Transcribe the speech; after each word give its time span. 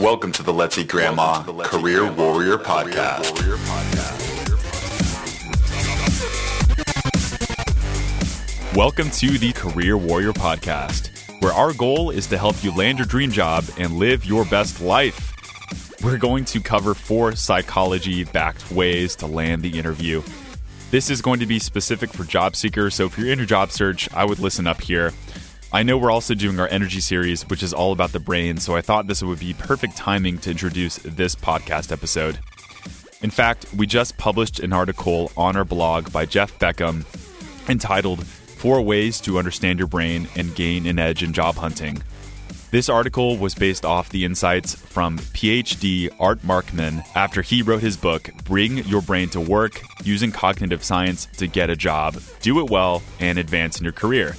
Welcome 0.00 0.32
to 0.32 0.42
the 0.42 0.50
Let's 0.50 0.78
Eat 0.78 0.88
Grandma 0.88 1.42
Career 1.42 2.10
Warrior 2.10 2.56
Podcast. 2.56 3.36
Welcome 8.74 9.10
to 9.10 9.36
the 9.36 9.52
Career 9.52 9.98
Warrior 9.98 10.32
Podcast, 10.32 11.10
where 11.42 11.52
our 11.52 11.74
goal 11.74 12.08
is 12.08 12.26
to 12.28 12.38
help 12.38 12.64
you 12.64 12.74
land 12.74 12.96
your 12.96 13.06
dream 13.06 13.30
job 13.30 13.66
and 13.76 13.98
live 13.98 14.24
your 14.24 14.46
best 14.46 14.80
life. 14.80 15.34
We're 16.02 16.16
going 16.16 16.46
to 16.46 16.62
cover 16.62 16.94
four 16.94 17.36
psychology 17.36 18.24
backed 18.24 18.72
ways 18.72 19.14
to 19.16 19.26
land 19.26 19.62
the 19.62 19.78
interview. 19.78 20.22
This 20.90 21.10
is 21.10 21.20
going 21.20 21.40
to 21.40 21.46
be 21.46 21.58
specific 21.58 22.08
for 22.08 22.24
job 22.24 22.56
seekers, 22.56 22.94
so 22.94 23.04
if 23.04 23.18
you're 23.18 23.30
in 23.30 23.38
your 23.38 23.46
job 23.46 23.70
search, 23.70 24.10
I 24.14 24.24
would 24.24 24.38
listen 24.38 24.66
up 24.66 24.80
here. 24.80 25.12
I 25.72 25.84
know 25.84 25.96
we're 25.96 26.10
also 26.10 26.34
doing 26.34 26.58
our 26.58 26.66
energy 26.66 26.98
series, 26.98 27.48
which 27.48 27.62
is 27.62 27.72
all 27.72 27.92
about 27.92 28.10
the 28.10 28.18
brain, 28.18 28.56
so 28.56 28.74
I 28.74 28.80
thought 28.80 29.06
this 29.06 29.22
would 29.22 29.38
be 29.38 29.54
perfect 29.54 29.96
timing 29.96 30.38
to 30.38 30.50
introduce 30.50 30.96
this 30.96 31.36
podcast 31.36 31.92
episode. 31.92 32.40
In 33.22 33.30
fact, 33.30 33.66
we 33.76 33.86
just 33.86 34.18
published 34.18 34.58
an 34.58 34.72
article 34.72 35.30
on 35.36 35.56
our 35.56 35.64
blog 35.64 36.12
by 36.12 36.26
Jeff 36.26 36.58
Beckham 36.58 37.04
entitled 37.68 38.26
Four 38.26 38.82
Ways 38.82 39.20
to 39.20 39.38
Understand 39.38 39.78
Your 39.78 39.86
Brain 39.86 40.26
and 40.34 40.52
Gain 40.56 40.86
an 40.86 40.98
Edge 40.98 41.22
in 41.22 41.32
Job 41.32 41.54
Hunting. 41.54 42.02
This 42.72 42.88
article 42.88 43.36
was 43.36 43.54
based 43.54 43.84
off 43.84 44.08
the 44.08 44.24
insights 44.24 44.74
from 44.74 45.18
PhD 45.18 46.08
Art 46.18 46.40
Markman 46.40 47.04
after 47.14 47.42
he 47.42 47.62
wrote 47.62 47.80
his 47.80 47.96
book, 47.96 48.28
Bring 48.44 48.78
Your 48.78 49.02
Brain 49.02 49.28
to 49.30 49.40
Work 49.40 49.80
Using 50.02 50.32
Cognitive 50.32 50.82
Science 50.82 51.26
to 51.36 51.46
Get 51.46 51.70
a 51.70 51.76
Job, 51.76 52.20
Do 52.40 52.58
It 52.58 52.70
Well, 52.70 53.02
and 53.20 53.38
Advance 53.38 53.78
in 53.78 53.84
Your 53.84 53.92
Career. 53.92 54.34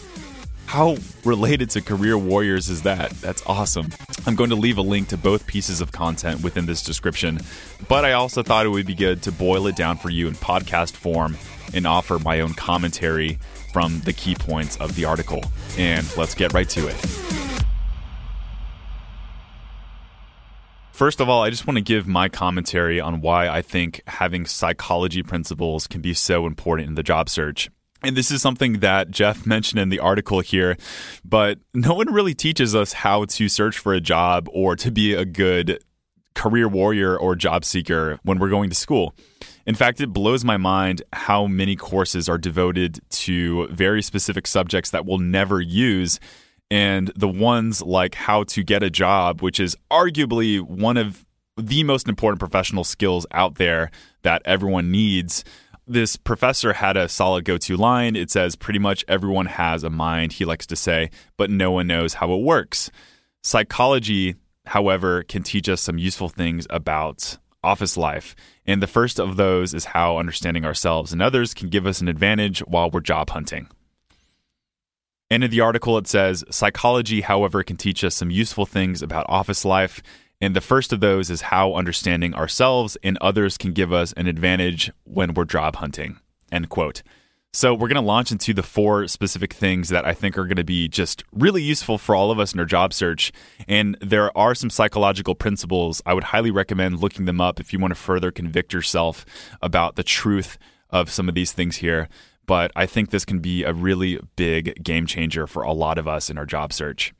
How 0.71 0.95
related 1.25 1.69
to 1.71 1.81
Career 1.81 2.17
Warriors 2.17 2.69
is 2.69 2.83
that? 2.83 3.09
That's 3.19 3.43
awesome. 3.45 3.89
I'm 4.25 4.37
going 4.37 4.51
to 4.51 4.55
leave 4.55 4.77
a 4.77 4.81
link 4.81 5.09
to 5.09 5.17
both 5.17 5.45
pieces 5.45 5.81
of 5.81 5.91
content 5.91 6.45
within 6.45 6.65
this 6.65 6.81
description, 6.81 7.41
but 7.89 8.05
I 8.05 8.13
also 8.13 8.41
thought 8.41 8.65
it 8.65 8.69
would 8.69 8.85
be 8.85 8.95
good 8.95 9.21
to 9.23 9.33
boil 9.33 9.67
it 9.67 9.75
down 9.75 9.97
for 9.97 10.09
you 10.09 10.29
in 10.29 10.33
podcast 10.35 10.93
form 10.93 11.35
and 11.73 11.85
offer 11.85 12.19
my 12.19 12.39
own 12.39 12.53
commentary 12.53 13.37
from 13.73 13.99
the 14.05 14.13
key 14.13 14.33
points 14.33 14.77
of 14.77 14.95
the 14.95 15.03
article. 15.03 15.43
And 15.77 16.09
let's 16.15 16.35
get 16.35 16.53
right 16.53 16.69
to 16.69 16.87
it. 16.87 16.95
First 20.93 21.19
of 21.19 21.27
all, 21.27 21.43
I 21.43 21.49
just 21.49 21.67
want 21.67 21.79
to 21.79 21.83
give 21.83 22.07
my 22.07 22.29
commentary 22.29 23.01
on 23.01 23.19
why 23.19 23.49
I 23.49 23.61
think 23.61 24.03
having 24.07 24.45
psychology 24.45 25.21
principles 25.21 25.85
can 25.85 25.99
be 25.99 26.13
so 26.13 26.45
important 26.45 26.87
in 26.87 26.95
the 26.95 27.03
job 27.03 27.27
search. 27.27 27.69
And 28.03 28.17
this 28.17 28.31
is 28.31 28.41
something 28.41 28.79
that 28.79 29.11
Jeff 29.11 29.45
mentioned 29.45 29.79
in 29.79 29.89
the 29.89 29.99
article 29.99 30.39
here, 30.39 30.75
but 31.23 31.59
no 31.73 31.93
one 31.93 32.11
really 32.11 32.33
teaches 32.33 32.73
us 32.75 32.93
how 32.93 33.25
to 33.25 33.47
search 33.47 33.77
for 33.77 33.93
a 33.93 34.01
job 34.01 34.49
or 34.51 34.75
to 34.77 34.91
be 34.91 35.13
a 35.13 35.25
good 35.25 35.83
career 36.33 36.67
warrior 36.67 37.17
or 37.17 37.35
job 37.35 37.63
seeker 37.65 38.19
when 38.23 38.39
we're 38.39 38.49
going 38.49 38.69
to 38.69 38.75
school. 38.75 39.13
In 39.65 39.75
fact, 39.75 40.01
it 40.01 40.07
blows 40.07 40.43
my 40.43 40.57
mind 40.57 41.03
how 41.13 41.45
many 41.45 41.75
courses 41.75 42.27
are 42.27 42.37
devoted 42.37 42.99
to 43.09 43.67
very 43.67 44.01
specific 44.01 44.47
subjects 44.47 44.89
that 44.91 45.05
we'll 45.05 45.19
never 45.19 45.61
use. 45.61 46.19
And 46.71 47.11
the 47.15 47.27
ones 47.27 47.81
like 47.81 48.15
how 48.15 48.43
to 48.45 48.63
get 48.63 48.81
a 48.81 48.89
job, 48.89 49.41
which 49.41 49.59
is 49.59 49.75
arguably 49.91 50.61
one 50.61 50.97
of 50.97 51.25
the 51.57 51.83
most 51.83 52.07
important 52.07 52.39
professional 52.39 52.83
skills 52.83 53.27
out 53.31 53.55
there 53.55 53.91
that 54.23 54.41
everyone 54.45 54.89
needs. 54.89 55.43
This 55.91 56.15
professor 56.15 56.71
had 56.71 56.95
a 56.95 57.09
solid 57.09 57.43
go 57.43 57.57
to 57.57 57.75
line. 57.75 58.15
It 58.15 58.31
says, 58.31 58.55
pretty 58.55 58.79
much 58.79 59.03
everyone 59.09 59.47
has 59.47 59.83
a 59.83 59.89
mind, 59.89 60.31
he 60.31 60.45
likes 60.45 60.65
to 60.67 60.77
say, 60.77 61.09
but 61.35 61.49
no 61.49 61.69
one 61.69 61.85
knows 61.85 62.13
how 62.13 62.31
it 62.33 62.41
works. 62.41 62.89
Psychology, 63.43 64.35
however, 64.67 65.23
can 65.23 65.43
teach 65.43 65.67
us 65.67 65.81
some 65.81 65.97
useful 65.97 66.29
things 66.29 66.65
about 66.69 67.39
office 67.61 67.97
life. 67.97 68.37
And 68.65 68.81
the 68.81 68.87
first 68.87 69.19
of 69.19 69.35
those 69.35 69.73
is 69.73 69.83
how 69.83 70.17
understanding 70.17 70.63
ourselves 70.63 71.11
and 71.11 71.21
others 71.21 71.53
can 71.53 71.67
give 71.67 71.85
us 71.85 71.99
an 71.99 72.07
advantage 72.07 72.59
while 72.59 72.89
we're 72.89 73.01
job 73.01 73.31
hunting. 73.31 73.67
And 75.29 75.43
in 75.43 75.51
the 75.51 75.59
article, 75.59 75.97
it 75.97 76.07
says 76.07 76.45
psychology, 76.49 77.19
however, 77.19 77.63
can 77.63 77.75
teach 77.75 78.01
us 78.05 78.15
some 78.15 78.31
useful 78.31 78.65
things 78.65 79.01
about 79.01 79.25
office 79.27 79.65
life. 79.65 80.01
And 80.41 80.55
the 80.55 80.61
first 80.61 80.91
of 80.91 80.99
those 80.99 81.29
is 81.29 81.41
how 81.41 81.75
understanding 81.75 82.33
ourselves 82.33 82.97
and 83.03 83.17
others 83.21 83.57
can 83.57 83.73
give 83.73 83.93
us 83.93 84.11
an 84.13 84.25
advantage 84.27 84.91
when 85.03 85.33
we're 85.35 85.45
job 85.45 85.75
hunting. 85.77 86.19
End 86.51 86.69
quote. 86.69 87.03
So, 87.53 87.73
we're 87.73 87.89
going 87.89 87.95
to 87.95 88.01
launch 88.01 88.31
into 88.31 88.53
the 88.53 88.63
four 88.63 89.09
specific 89.09 89.51
things 89.51 89.89
that 89.89 90.05
I 90.05 90.13
think 90.13 90.37
are 90.37 90.45
going 90.45 90.55
to 90.55 90.63
be 90.63 90.87
just 90.87 91.25
really 91.33 91.61
useful 91.61 91.97
for 91.97 92.15
all 92.15 92.31
of 92.31 92.39
us 92.39 92.53
in 92.53 92.61
our 92.61 92.65
job 92.65 92.93
search. 92.93 93.33
And 93.67 93.97
there 93.99 94.35
are 94.37 94.55
some 94.55 94.69
psychological 94.69 95.35
principles. 95.35 96.01
I 96.05 96.13
would 96.13 96.23
highly 96.23 96.49
recommend 96.49 97.01
looking 97.01 97.25
them 97.25 97.41
up 97.41 97.59
if 97.59 97.73
you 97.73 97.79
want 97.79 97.91
to 97.91 97.99
further 97.99 98.31
convict 98.31 98.71
yourself 98.71 99.25
about 99.61 99.97
the 99.97 100.03
truth 100.03 100.57
of 100.89 101.11
some 101.11 101.27
of 101.27 101.35
these 101.35 101.51
things 101.51 101.77
here. 101.77 102.07
But 102.45 102.71
I 102.73 102.85
think 102.85 103.09
this 103.09 103.25
can 103.25 103.39
be 103.39 103.65
a 103.65 103.73
really 103.73 104.19
big 104.37 104.81
game 104.81 105.05
changer 105.05 105.45
for 105.45 105.63
a 105.63 105.73
lot 105.73 105.97
of 105.97 106.07
us 106.07 106.29
in 106.29 106.37
our 106.37 106.45
job 106.45 106.71
search. 106.71 107.13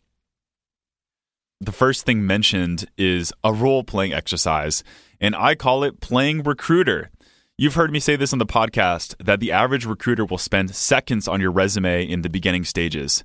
The 1.64 1.72
first 1.72 2.08
thing 2.08 2.26
mentioned 2.26 2.90
is 2.98 3.32
a 3.44 3.54
role 3.54 3.84
playing 3.84 4.14
exercise, 4.14 4.84
and 5.20 5.36
I 5.36 5.54
call 5.54 5.84
it 5.84 6.02
playing 6.02 6.42
recruiter. 6.42 7.12
You've 7.56 7.76
heard 7.76 7.92
me 7.92 8.00
say 8.00 8.16
this 8.16 8.34
on 8.34 8.40
the 8.40 8.48
podcast 8.48 9.14
that 9.24 9.40
the 9.40 9.52
average 9.52 9.86
recruiter 9.86 10.26
will 10.26 10.40
spend 10.40 10.74
seconds 10.74 11.28
on 11.28 11.40
your 11.40 11.52
resume 11.52 12.04
in 12.04 12.24
the 12.24 12.32
beginning 12.32 12.64
stages. 12.64 13.24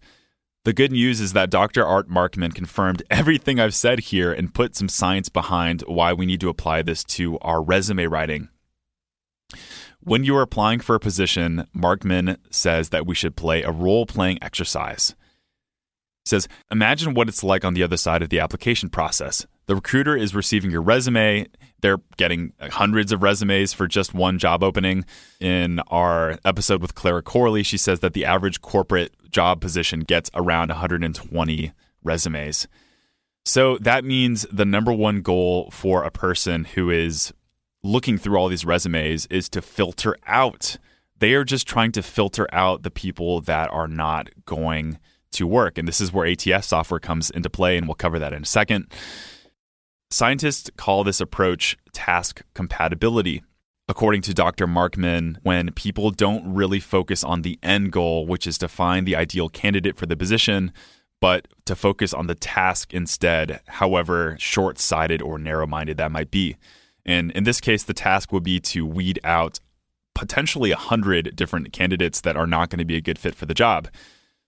The 0.66 0.74
good 0.74 0.92
news 0.92 1.18
is 1.18 1.32
that 1.32 1.48
Dr. 1.48 1.82
Art 1.82 2.10
Markman 2.10 2.54
confirmed 2.54 3.02
everything 3.10 3.58
I've 3.58 3.74
said 3.74 4.00
here 4.00 4.34
and 4.34 4.52
put 4.52 4.76
some 4.76 4.90
science 4.90 5.30
behind 5.30 5.80
why 5.86 6.12
we 6.12 6.26
need 6.26 6.40
to 6.40 6.50
apply 6.50 6.82
this 6.82 7.04
to 7.04 7.38
our 7.38 7.62
resume 7.62 8.04
writing. 8.04 8.50
When 10.00 10.24
you 10.24 10.36
are 10.36 10.42
applying 10.42 10.80
for 10.80 10.94
a 10.94 11.00
position, 11.00 11.68
Markman 11.74 12.36
says 12.50 12.90
that 12.90 13.06
we 13.06 13.14
should 13.14 13.34
play 13.34 13.62
a 13.62 13.70
role 13.70 14.04
playing 14.04 14.40
exercise. 14.42 15.14
Says, 16.26 16.48
Imagine 16.70 17.14
what 17.14 17.28
it's 17.28 17.44
like 17.44 17.64
on 17.64 17.74
the 17.74 17.82
other 17.82 17.96
side 17.96 18.22
of 18.22 18.28
the 18.28 18.40
application 18.40 18.88
process. 18.88 19.46
The 19.66 19.74
recruiter 19.74 20.16
is 20.16 20.34
receiving 20.34 20.70
your 20.70 20.82
resume 20.82 21.46
they're 21.80 22.00
getting 22.16 22.52
hundreds 22.60 23.12
of 23.12 23.22
resumes 23.22 23.72
for 23.72 23.86
just 23.86 24.14
one 24.14 24.38
job 24.38 24.62
opening. 24.62 25.04
In 25.40 25.80
our 25.88 26.38
episode 26.44 26.80
with 26.82 26.94
Clara 26.94 27.22
Corley, 27.22 27.62
she 27.62 27.76
says 27.76 28.00
that 28.00 28.12
the 28.12 28.24
average 28.24 28.60
corporate 28.60 29.14
job 29.30 29.60
position 29.60 30.00
gets 30.00 30.30
around 30.34 30.70
120 30.70 31.72
resumes. 32.02 32.66
So 33.44 33.78
that 33.78 34.04
means 34.04 34.46
the 34.50 34.64
number 34.64 34.92
one 34.92 35.20
goal 35.20 35.70
for 35.70 36.02
a 36.02 36.10
person 36.10 36.64
who 36.64 36.90
is 36.90 37.32
looking 37.82 38.18
through 38.18 38.36
all 38.36 38.48
these 38.48 38.64
resumes 38.64 39.26
is 39.26 39.48
to 39.50 39.62
filter 39.62 40.16
out. 40.26 40.78
They 41.18 41.34
are 41.34 41.44
just 41.44 41.68
trying 41.68 41.92
to 41.92 42.02
filter 42.02 42.48
out 42.52 42.82
the 42.82 42.90
people 42.90 43.40
that 43.42 43.70
are 43.70 43.86
not 43.86 44.30
going 44.44 44.98
to 45.32 45.46
work. 45.46 45.78
And 45.78 45.86
this 45.86 46.00
is 46.00 46.12
where 46.12 46.26
ATS 46.26 46.66
software 46.66 47.00
comes 47.00 47.30
into 47.30 47.50
play, 47.50 47.76
and 47.76 47.86
we'll 47.86 47.94
cover 47.94 48.18
that 48.18 48.32
in 48.32 48.42
a 48.42 48.46
second. 48.46 48.86
Scientists 50.10 50.70
call 50.76 51.04
this 51.04 51.20
approach 51.20 51.76
task 51.92 52.42
compatibility. 52.54 53.42
According 53.88 54.22
to 54.22 54.34
Dr. 54.34 54.66
Markman, 54.66 55.36
when 55.42 55.72
people 55.72 56.10
don't 56.10 56.52
really 56.52 56.80
focus 56.80 57.22
on 57.22 57.42
the 57.42 57.58
end 57.62 57.92
goal, 57.92 58.26
which 58.26 58.46
is 58.46 58.58
to 58.58 58.68
find 58.68 59.06
the 59.06 59.14
ideal 59.14 59.48
candidate 59.48 59.96
for 59.96 60.06
the 60.06 60.16
position, 60.16 60.72
but 61.20 61.48
to 61.64 61.76
focus 61.76 62.12
on 62.12 62.26
the 62.26 62.34
task 62.34 62.92
instead, 62.92 63.60
however 63.66 64.36
short 64.38 64.78
sighted 64.78 65.22
or 65.22 65.38
narrow 65.38 65.66
minded 65.66 65.96
that 65.96 66.12
might 66.12 66.30
be. 66.30 66.56
And 67.04 67.30
in 67.32 67.44
this 67.44 67.60
case, 67.60 67.84
the 67.84 67.94
task 67.94 68.32
would 68.32 68.42
be 68.42 68.58
to 68.60 68.84
weed 68.84 69.20
out 69.22 69.60
potentially 70.14 70.70
100 70.70 71.36
different 71.36 71.72
candidates 71.72 72.20
that 72.22 72.36
are 72.36 72.46
not 72.46 72.70
going 72.70 72.78
to 72.78 72.84
be 72.84 72.96
a 72.96 73.00
good 73.00 73.18
fit 73.18 73.34
for 73.34 73.46
the 73.46 73.54
job. 73.54 73.88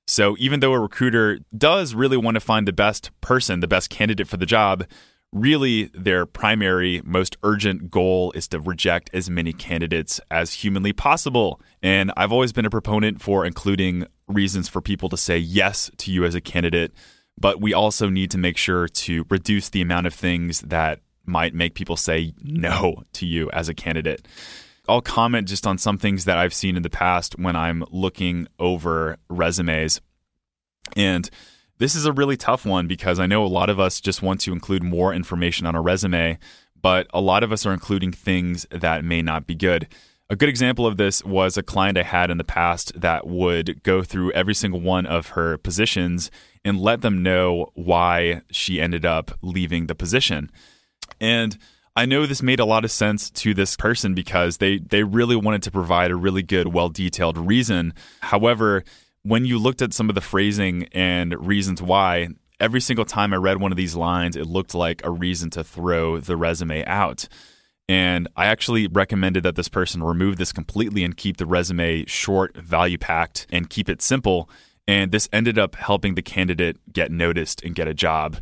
So 0.08 0.36
even 0.38 0.60
though 0.60 0.72
a 0.72 0.80
recruiter 0.80 1.38
does 1.56 1.94
really 1.94 2.16
want 2.16 2.36
to 2.36 2.40
find 2.40 2.66
the 2.66 2.72
best 2.72 3.10
person, 3.20 3.60
the 3.60 3.68
best 3.68 3.90
candidate 3.90 4.26
for 4.26 4.38
the 4.38 4.46
job, 4.46 4.86
really 5.32 5.90
their 5.92 6.24
primary, 6.24 7.02
most 7.04 7.36
urgent 7.42 7.90
goal 7.90 8.32
is 8.32 8.48
to 8.48 8.58
reject 8.58 9.10
as 9.12 9.28
many 9.28 9.52
candidates 9.52 10.18
as 10.30 10.54
humanly 10.54 10.94
possible. 10.94 11.60
And 11.82 12.10
I've 12.16 12.32
always 12.32 12.54
been 12.54 12.64
a 12.64 12.70
proponent 12.70 13.20
for 13.20 13.44
including 13.44 14.06
reasons 14.26 14.66
for 14.66 14.80
people 14.80 15.10
to 15.10 15.18
say 15.18 15.36
yes 15.36 15.90
to 15.98 16.10
you 16.10 16.24
as 16.24 16.34
a 16.34 16.40
candidate, 16.40 16.92
but 17.38 17.60
we 17.60 17.74
also 17.74 18.08
need 18.08 18.30
to 18.30 18.38
make 18.38 18.56
sure 18.56 18.88
to 18.88 19.26
reduce 19.28 19.68
the 19.68 19.82
amount 19.82 20.06
of 20.06 20.14
things 20.14 20.62
that 20.62 21.00
might 21.26 21.52
make 21.52 21.74
people 21.74 21.98
say 21.98 22.32
no 22.42 23.02
to 23.12 23.26
you 23.26 23.50
as 23.50 23.68
a 23.68 23.74
candidate. 23.74 24.26
I'll 24.88 25.02
comment 25.02 25.48
just 25.48 25.66
on 25.66 25.78
some 25.78 25.98
things 25.98 26.24
that 26.24 26.38
I've 26.38 26.54
seen 26.54 26.76
in 26.76 26.82
the 26.82 26.90
past 26.90 27.38
when 27.38 27.54
I'm 27.54 27.84
looking 27.90 28.48
over 28.58 29.18
resumes. 29.28 30.00
And 30.96 31.28
this 31.78 31.94
is 31.94 32.06
a 32.06 32.12
really 32.12 32.36
tough 32.36 32.64
one 32.64 32.88
because 32.88 33.20
I 33.20 33.26
know 33.26 33.44
a 33.44 33.46
lot 33.46 33.70
of 33.70 33.78
us 33.78 34.00
just 34.00 34.22
want 34.22 34.40
to 34.42 34.52
include 34.52 34.82
more 34.82 35.12
information 35.12 35.66
on 35.66 35.74
a 35.74 35.80
resume, 35.80 36.38
but 36.80 37.06
a 37.12 37.20
lot 37.20 37.42
of 37.42 37.52
us 37.52 37.66
are 37.66 37.72
including 37.72 38.12
things 38.12 38.66
that 38.70 39.04
may 39.04 39.22
not 39.22 39.46
be 39.46 39.54
good. 39.54 39.88
A 40.30 40.36
good 40.36 40.48
example 40.48 40.86
of 40.86 40.96
this 40.96 41.24
was 41.24 41.56
a 41.56 41.62
client 41.62 41.96
I 41.96 42.02
had 42.02 42.30
in 42.30 42.38
the 42.38 42.44
past 42.44 43.00
that 43.00 43.26
would 43.26 43.82
go 43.82 44.02
through 44.02 44.32
every 44.32 44.54
single 44.54 44.80
one 44.80 45.06
of 45.06 45.28
her 45.28 45.56
positions 45.56 46.30
and 46.64 46.80
let 46.80 47.00
them 47.00 47.22
know 47.22 47.70
why 47.74 48.42
she 48.50 48.80
ended 48.80 49.06
up 49.06 49.30
leaving 49.40 49.86
the 49.86 49.94
position. 49.94 50.50
And 51.20 51.56
I 51.98 52.06
know 52.06 52.26
this 52.26 52.44
made 52.44 52.60
a 52.60 52.64
lot 52.64 52.84
of 52.84 52.92
sense 52.92 53.28
to 53.30 53.54
this 53.54 53.74
person 53.74 54.14
because 54.14 54.58
they 54.58 54.78
they 54.78 55.02
really 55.02 55.34
wanted 55.34 55.64
to 55.64 55.72
provide 55.72 56.12
a 56.12 56.14
really 56.14 56.44
good, 56.44 56.68
well 56.68 56.90
detailed 56.90 57.36
reason. 57.36 57.92
However, 58.20 58.84
when 59.24 59.44
you 59.44 59.58
looked 59.58 59.82
at 59.82 59.92
some 59.92 60.08
of 60.08 60.14
the 60.14 60.20
phrasing 60.20 60.86
and 60.92 61.34
reasons 61.44 61.82
why, 61.82 62.28
every 62.60 62.80
single 62.80 63.04
time 63.04 63.34
I 63.34 63.38
read 63.38 63.60
one 63.60 63.72
of 63.72 63.76
these 63.76 63.96
lines, 63.96 64.36
it 64.36 64.46
looked 64.46 64.76
like 64.76 65.04
a 65.04 65.10
reason 65.10 65.50
to 65.50 65.64
throw 65.64 66.20
the 66.20 66.36
resume 66.36 66.84
out. 66.84 67.26
And 67.88 68.28
I 68.36 68.46
actually 68.46 68.86
recommended 68.86 69.42
that 69.42 69.56
this 69.56 69.68
person 69.68 70.00
remove 70.00 70.36
this 70.36 70.52
completely 70.52 71.02
and 71.02 71.16
keep 71.16 71.38
the 71.38 71.46
resume 71.46 72.04
short, 72.04 72.56
value 72.56 72.98
packed, 72.98 73.48
and 73.50 73.68
keep 73.68 73.88
it 73.88 74.02
simple. 74.02 74.48
And 74.86 75.10
this 75.10 75.28
ended 75.32 75.58
up 75.58 75.74
helping 75.74 76.14
the 76.14 76.22
candidate 76.22 76.76
get 76.92 77.10
noticed 77.10 77.60
and 77.64 77.74
get 77.74 77.88
a 77.88 77.92
job. 77.92 78.36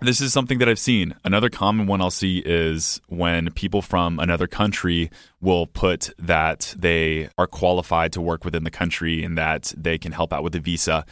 This 0.00 0.20
is 0.20 0.32
something 0.32 0.58
that 0.58 0.68
I've 0.68 0.78
seen. 0.78 1.14
Another 1.24 1.48
common 1.48 1.86
one 1.86 2.00
I'll 2.00 2.10
see 2.10 2.38
is 2.38 3.00
when 3.08 3.52
people 3.52 3.82
from 3.82 4.18
another 4.18 4.46
country 4.46 5.10
will 5.40 5.66
put 5.66 6.10
that 6.18 6.74
they 6.76 7.28
are 7.38 7.46
qualified 7.46 8.12
to 8.14 8.20
work 8.20 8.44
within 8.44 8.64
the 8.64 8.70
country 8.70 9.22
and 9.22 9.38
that 9.38 9.72
they 9.76 9.98
can 9.98 10.12
help 10.12 10.32
out 10.32 10.42
with 10.42 10.54
the 10.54 10.60
visa. 10.60 11.04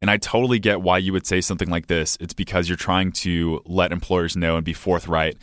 And 0.00 0.10
I 0.10 0.16
totally 0.16 0.58
get 0.58 0.80
why 0.80 0.98
you 0.98 1.12
would 1.12 1.26
say 1.26 1.40
something 1.40 1.68
like 1.68 1.88
this. 1.88 2.16
It's 2.20 2.34
because 2.34 2.68
you're 2.68 2.76
trying 2.76 3.12
to 3.12 3.60
let 3.66 3.92
employers 3.92 4.36
know 4.36 4.56
and 4.56 4.64
be 4.64 4.72
forthright 4.72 5.36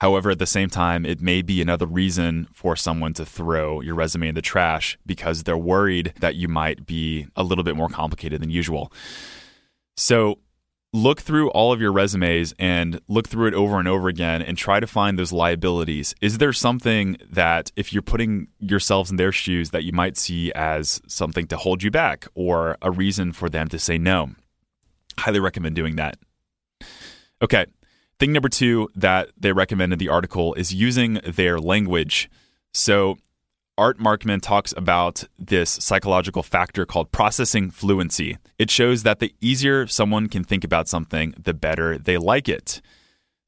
However, 0.00 0.30
at 0.30 0.38
the 0.38 0.46
same 0.46 0.70
time, 0.70 1.04
it 1.04 1.20
may 1.20 1.42
be 1.42 1.60
another 1.60 1.84
reason 1.84 2.48
for 2.54 2.74
someone 2.74 3.12
to 3.14 3.26
throw 3.26 3.82
your 3.82 3.94
resume 3.94 4.28
in 4.28 4.34
the 4.34 4.40
trash 4.40 4.98
because 5.04 5.42
they're 5.42 5.58
worried 5.58 6.14
that 6.20 6.36
you 6.36 6.48
might 6.48 6.86
be 6.86 7.26
a 7.36 7.42
little 7.42 7.64
bit 7.64 7.76
more 7.76 7.90
complicated 7.90 8.40
than 8.40 8.48
usual. 8.48 8.90
So, 9.98 10.38
look 10.92 11.20
through 11.20 11.50
all 11.50 11.72
of 11.72 11.80
your 11.80 11.92
resumes 11.92 12.52
and 12.58 13.00
look 13.06 13.28
through 13.28 13.46
it 13.46 13.54
over 13.54 13.78
and 13.78 13.86
over 13.86 14.08
again 14.08 14.42
and 14.42 14.58
try 14.58 14.80
to 14.80 14.86
find 14.86 15.18
those 15.18 15.32
liabilities. 15.32 16.14
Is 16.20 16.38
there 16.38 16.52
something 16.52 17.16
that, 17.30 17.70
if 17.76 17.92
you're 17.92 18.02
putting 18.02 18.48
yourselves 18.58 19.10
in 19.10 19.16
their 19.16 19.32
shoes, 19.32 19.70
that 19.70 19.84
you 19.84 19.92
might 19.92 20.16
see 20.16 20.52
as 20.52 21.00
something 21.06 21.46
to 21.46 21.56
hold 21.56 21.82
you 21.82 21.90
back 21.90 22.26
or 22.34 22.76
a 22.82 22.90
reason 22.90 23.32
for 23.32 23.48
them 23.48 23.68
to 23.68 23.78
say 23.78 23.98
no? 23.98 24.30
Highly 25.18 25.40
recommend 25.40 25.76
doing 25.76 25.96
that. 25.96 26.16
Okay, 27.42 27.66
Thing 28.20 28.34
number 28.34 28.50
two 28.50 28.90
that 28.94 29.30
they 29.34 29.50
recommend 29.50 29.94
in 29.94 29.98
the 29.98 30.10
article 30.10 30.52
is 30.52 30.74
using 30.74 31.14
their 31.24 31.58
language. 31.58 32.28
So, 32.74 33.16
Art 33.80 33.98
Markman 33.98 34.42
talks 34.42 34.74
about 34.76 35.24
this 35.38 35.70
psychological 35.70 36.42
factor 36.42 36.84
called 36.84 37.12
processing 37.12 37.70
fluency. 37.70 38.36
It 38.58 38.70
shows 38.70 39.04
that 39.04 39.20
the 39.20 39.34
easier 39.40 39.86
someone 39.86 40.28
can 40.28 40.44
think 40.44 40.64
about 40.64 40.86
something, 40.86 41.32
the 41.42 41.54
better 41.54 41.96
they 41.96 42.18
like 42.18 42.46
it. 42.46 42.82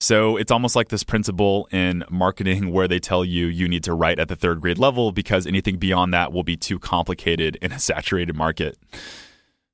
So 0.01 0.39
it's 0.39 0.51
almost 0.51 0.75
like 0.75 0.89
this 0.89 1.05
principle 1.05 1.69
in 1.71 2.03
marketing 2.09 2.73
where 2.73 2.89
they 2.89 2.99
tell 2.99 3.27
you 3.27 3.45
you 3.45 3.69
need 3.69 3.85
to 3.85 3.93
write 3.93 4.19
at 4.19 4.29
the 4.29 4.35
third 4.35 4.63
grade 4.63 4.79
level 4.79 5.13
because 5.13 5.47
anything 5.47 5.77
beyond 5.77 6.15
that 6.15 6.33
will 6.33 6.45
be 6.45 6.57
too 6.57 6.79
complicated 6.79 7.59
in 7.61 7.71
a 7.71 7.79
saturated 7.91 8.35
market. 8.35 8.79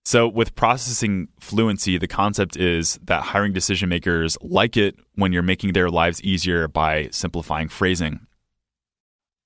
So, 0.04 0.26
with 0.26 0.56
processing 0.56 1.28
fluency, 1.38 1.99
the 1.99 2.08
concept 2.08 2.56
is 2.56 2.99
that 3.04 3.22
hiring 3.22 3.52
decision 3.52 3.90
makers 3.90 4.37
like 4.40 4.76
it 4.76 4.96
when 5.14 5.32
you're 5.32 5.43
making 5.43 5.75
their 5.75 5.88
lives 5.88 6.20
easier 6.22 6.66
by 6.66 7.11
simplifying 7.12 7.69
phrasing. 7.69 8.26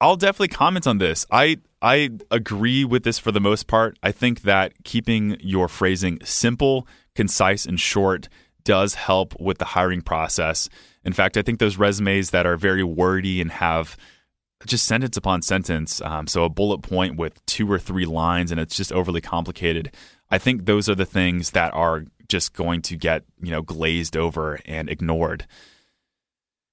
I'll 0.02 0.16
definitely 0.16 0.48
comment 0.48 0.88
on 0.88 0.98
this. 0.98 1.24
I 1.30 1.58
I 1.80 2.10
agree 2.32 2.84
with 2.84 3.04
this 3.04 3.20
for 3.20 3.30
the 3.30 3.40
most 3.40 3.68
part. 3.68 3.96
I 4.02 4.10
think 4.10 4.42
that 4.42 4.72
keeping 4.82 5.36
your 5.38 5.68
phrasing 5.68 6.18
simple, 6.24 6.88
concise, 7.14 7.64
and 7.64 7.78
short 7.78 8.28
does 8.64 8.94
help 8.94 9.38
with 9.40 9.58
the 9.58 9.64
hiring 9.64 10.02
process. 10.02 10.68
In 11.04 11.12
fact, 11.12 11.36
I 11.36 11.42
think 11.42 11.60
those 11.60 11.76
resumes 11.76 12.30
that 12.30 12.46
are 12.46 12.56
very 12.56 12.82
wordy 12.82 13.40
and 13.40 13.52
have 13.52 13.96
just 14.66 14.86
sentence 14.86 15.16
upon 15.16 15.40
sentence, 15.42 16.00
um, 16.02 16.26
so 16.26 16.42
a 16.42 16.48
bullet 16.48 16.82
point 16.82 17.16
with 17.16 17.44
two 17.46 17.70
or 17.70 17.78
three 17.78 18.06
lines, 18.06 18.50
and 18.50 18.60
it's 18.60 18.76
just 18.76 18.92
overly 18.92 19.20
complicated. 19.20 19.94
I 20.32 20.38
think 20.38 20.66
those 20.66 20.88
are 20.88 20.96
the 20.96 21.04
things 21.04 21.52
that 21.52 21.72
are 21.74 22.06
just 22.28 22.54
going 22.54 22.82
to 22.82 22.96
get, 22.96 23.22
you 23.40 23.52
know, 23.52 23.62
glazed 23.62 24.16
over 24.16 24.58
and 24.66 24.88
ignored. 24.88 25.46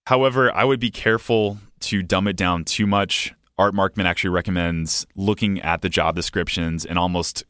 However, 0.09 0.51
I 0.51 0.63
would 0.63 0.79
be 0.79 0.89
careful 0.89 1.59
to 1.81 2.01
dumb 2.01 2.27
it 2.27 2.35
down 2.35 2.65
too 2.65 2.88
much. 2.88 3.31
Art 3.59 3.75
Markman 3.75 4.06
actually 4.06 4.31
recommends 4.31 5.06
looking 5.15 5.61
at 5.61 5.83
the 5.83 5.88
job 5.88 6.15
descriptions 6.15 6.83
and 6.83 6.97
almost 6.97 7.44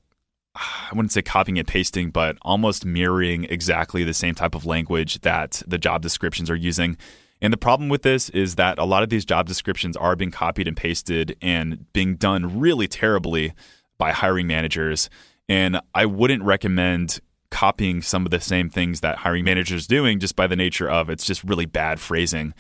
I 0.56 0.90
wouldn't 0.92 1.14
say 1.14 1.22
copying 1.22 1.58
and 1.58 1.66
pasting, 1.66 2.10
but 2.10 2.38
almost 2.42 2.84
mirroring 2.84 3.46
exactly 3.46 4.04
the 4.04 4.14
same 4.14 4.36
type 4.36 4.56
of 4.56 4.66
language 4.66 5.22
that 5.22 5.64
the 5.68 5.78
job 5.78 6.02
descriptions 6.02 6.50
are 6.50 6.56
using. 6.56 6.98
And 7.42 7.54
the 7.54 7.58
problem 7.58 7.88
with 7.88 8.02
this 8.02 8.28
is 8.32 8.56
that 8.56 8.78
a 8.78 8.84
lot 8.84 9.04
of 9.04 9.10
these 9.10 9.24
job 9.24 9.48
descriptions 9.48 9.96
are 9.96 10.18
being 10.18 10.30
copied 10.30 10.68
and 10.68 10.76
pasted 10.76 11.38
and 11.42 11.86
being 11.94 12.18
done 12.18 12.60
really 12.60 12.90
terribly 12.90 13.54
by 13.98 14.12
hiring 14.12 14.48
managers. 14.48 15.10
And 15.48 15.80
I 15.96 16.06
wouldn't 16.08 16.44
recommend 16.44 17.22
copying 17.52 18.02
some 18.02 18.26
of 18.26 18.32
the 18.32 18.40
same 18.40 18.70
things 18.70 19.02
that 19.02 19.20
hiring 19.20 19.44
managers 19.44 19.88
doing 19.88 20.20
just 20.20 20.36
by 20.36 20.48
the 20.48 20.56
nature 20.56 20.90
of 20.90 21.10
it's 21.10 21.26
just 21.26 21.44
really 21.44 21.66
bad 21.66 22.00
phrasing. 22.00 22.54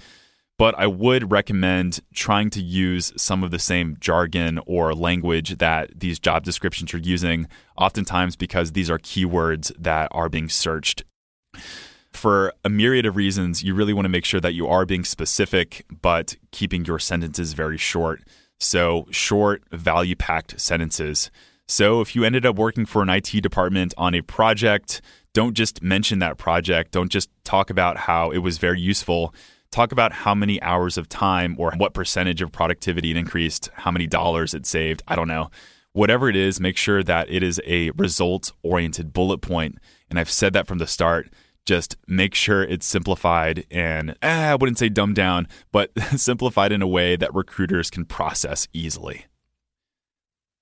But 0.57 0.77
I 0.77 0.87
would 0.87 1.31
recommend 1.31 2.01
trying 2.13 2.49
to 2.49 2.61
use 2.61 3.13
some 3.15 3.43
of 3.45 3.51
the 3.51 3.59
same 3.59 3.95
jargon 4.01 4.59
or 4.65 4.93
language 4.93 5.57
that 5.59 5.97
these 5.97 6.19
job 6.19 6.43
descriptions 6.43 6.93
are 6.93 6.97
using, 6.97 7.47
oftentimes 7.77 8.35
because 8.35 8.73
these 8.73 8.89
are 8.89 8.99
keywords 8.99 9.71
that 9.79 10.09
are 10.11 10.27
being 10.27 10.49
searched. 10.49 11.03
For 12.11 12.53
a 12.65 12.69
myriad 12.69 13.05
of 13.05 13.15
reasons, 13.15 13.63
you 13.63 13.73
really 13.73 13.93
want 13.93 14.03
to 14.03 14.09
make 14.09 14.25
sure 14.25 14.41
that 14.41 14.53
you 14.53 14.67
are 14.67 14.85
being 14.85 15.05
specific, 15.05 15.85
but 16.01 16.35
keeping 16.51 16.83
your 16.83 16.99
sentences 16.99 17.53
very 17.53 17.77
short. 17.77 18.21
So, 18.59 19.07
short, 19.11 19.63
value 19.71 20.17
packed 20.17 20.59
sentences. 20.59 21.31
So 21.69 22.01
if 22.01 22.15
you 22.15 22.23
ended 22.23 22.47
up 22.47 22.55
working 22.55 22.87
for 22.87 23.03
an 23.03 23.09
IT 23.09 23.29
department 23.43 23.93
on 23.95 24.15
a 24.15 24.23
project, 24.23 25.01
don't 25.35 25.53
just 25.53 25.83
mention 25.83 26.17
that 26.17 26.39
project. 26.39 26.91
Don't 26.91 27.11
just 27.11 27.29
talk 27.43 27.69
about 27.69 27.95
how 27.95 28.31
it 28.31 28.39
was 28.39 28.57
very 28.57 28.81
useful. 28.81 29.35
Talk 29.69 29.91
about 29.91 30.11
how 30.11 30.33
many 30.33 30.59
hours 30.63 30.97
of 30.97 31.07
time 31.07 31.55
or 31.59 31.71
what 31.77 31.93
percentage 31.93 32.41
of 32.41 32.51
productivity 32.51 33.11
it 33.11 33.17
increased, 33.17 33.69
how 33.75 33.91
many 33.91 34.07
dollars 34.07 34.55
it 34.55 34.65
saved. 34.65 35.03
I 35.07 35.15
don't 35.15 35.27
know. 35.27 35.51
Whatever 35.93 36.27
it 36.27 36.35
is, 36.35 36.59
make 36.59 36.75
sure 36.75 37.03
that 37.03 37.29
it 37.29 37.43
is 37.43 37.61
a 37.67 37.91
result 37.91 38.51
oriented 38.63 39.13
bullet 39.13 39.41
point. 39.41 39.77
And 40.09 40.17
I've 40.17 40.31
said 40.31 40.53
that 40.53 40.65
from 40.65 40.79
the 40.79 40.87
start. 40.87 41.31
Just 41.67 41.97
make 42.07 42.33
sure 42.33 42.63
it's 42.63 42.87
simplified 42.87 43.67
and 43.69 44.17
eh, 44.23 44.51
I 44.51 44.55
wouldn't 44.55 44.79
say 44.79 44.89
dumbed 44.89 45.17
down, 45.17 45.47
but 45.71 45.91
simplified 46.17 46.71
in 46.71 46.81
a 46.81 46.87
way 46.87 47.15
that 47.15 47.31
recruiters 47.35 47.91
can 47.91 48.05
process 48.05 48.67
easily. 48.73 49.27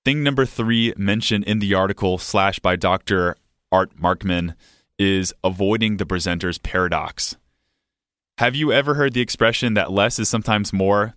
Thing 0.04 0.22
number 0.22 0.46
three 0.46 0.94
mentioned 0.96 1.44
in 1.44 1.58
the 1.58 1.74
article 1.74 2.18
slash 2.18 2.60
by 2.60 2.76
Dr. 2.76 3.36
Art 3.70 3.96
Markman 3.96 4.54
is 4.98 5.34
avoiding 5.44 5.96
the 5.96 6.06
presenter's 6.06 6.58
paradox. 6.58 7.36
Have 8.38 8.54
you 8.54 8.72
ever 8.72 8.94
heard 8.94 9.12
the 9.12 9.20
expression 9.20 9.74
that 9.74 9.92
less 9.92 10.18
is 10.18 10.28
sometimes 10.28 10.72
more? 10.72 11.14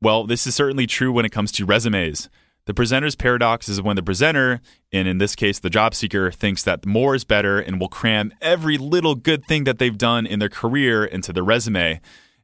Well, 0.00 0.24
this 0.24 0.46
is 0.46 0.54
certainly 0.54 0.86
true 0.86 1.12
when 1.12 1.24
it 1.24 1.32
comes 1.32 1.52
to 1.52 1.66
resumes. 1.66 2.30
The 2.66 2.74
presenter's 2.74 3.16
paradox 3.16 3.68
is 3.68 3.82
when 3.82 3.96
the 3.96 4.02
presenter, 4.02 4.60
and 4.92 5.08
in 5.08 5.18
this 5.18 5.34
case 5.34 5.58
the 5.58 5.68
job 5.68 5.94
seeker, 5.94 6.30
thinks 6.30 6.62
that 6.62 6.86
more 6.86 7.14
is 7.14 7.24
better 7.24 7.58
and 7.58 7.80
will 7.80 7.88
cram 7.88 8.32
every 8.40 8.78
little 8.78 9.16
good 9.16 9.44
thing 9.44 9.64
that 9.64 9.78
they've 9.78 9.98
done 9.98 10.26
in 10.26 10.38
their 10.38 10.48
career 10.48 11.04
into 11.04 11.32
their 11.32 11.42
resume. 11.42 12.00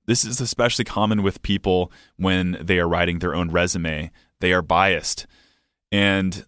This 0.07 0.25
is 0.25 0.41
especially 0.41 0.85
common 0.85 1.23
with 1.23 1.43
people 1.43 1.93
when 2.17 2.59
they 2.61 2.79
are 2.79 2.89
writing 2.89 3.21
their 3.21 3.35
own 3.35 3.51
resume. 3.51 4.11
They 4.41 4.53
are 4.53 4.63
biased. 4.63 5.27
And 5.97 6.45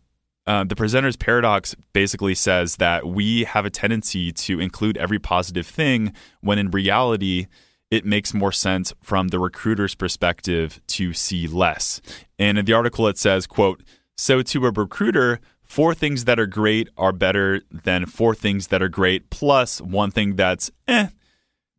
uh, 0.47 0.65
the 0.65 0.77
presenter's 0.77 1.17
paradox 1.17 1.75
basically 1.95 2.35
says 2.35 2.77
that 2.77 3.07
we 3.07 3.45
have 3.45 3.65
a 3.65 3.71
tendency 3.71 4.31
to 4.31 4.61
include 4.61 4.99
every 4.99 5.19
positive 5.19 5.67
thing 5.67 6.13
when 6.43 6.59
in 6.59 6.71
reality, 6.71 7.47
it 7.91 8.05
makes 8.05 8.35
more 8.35 8.53
sense 8.53 8.93
from 9.03 9.29
the 9.29 9.39
recruiter's 9.39 9.95
perspective 9.95 10.83
to 10.89 11.15
see 11.15 11.47
less. 11.47 12.03
And 12.39 12.59
in 12.59 12.67
the 12.67 12.75
article, 12.75 13.09
it 13.09 13.17
says, 13.17 13.47
quote, 13.47 13.83
so 14.19 14.43
to 14.43 14.67
a 14.67 14.71
recruiter, 14.71 15.41
four 15.63 15.95
things 15.95 16.27
that 16.27 16.39
are 16.39 16.47
great 16.47 16.91
are 16.99 17.13
better 17.13 17.63
than 17.71 18.05
four 18.05 18.35
things 18.35 18.67
that 18.67 18.83
are 18.83 18.91
great 18.91 19.31
plus 19.31 19.81
one 19.81 20.11
thing 20.11 20.37
that's 20.37 20.71
eh. 20.87 21.09